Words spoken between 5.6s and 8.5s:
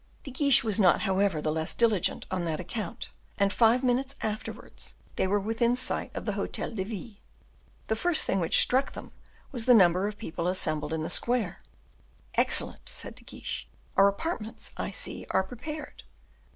sight of the Hotel de Ville. The first thing